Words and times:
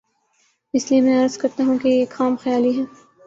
اس 0.73 0.91
لیے 0.91 1.01
میں 1.01 1.23
عرض 1.23 1.37
کرتا 1.37 1.63
ہوں 1.63 1.77
کہ 1.77 1.87
یہ 1.87 1.99
ایک 1.99 2.11
خام 2.11 2.35
خیالی 2.43 2.77
ہے۔ 2.79 2.83